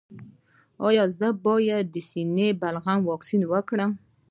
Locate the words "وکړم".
3.47-3.91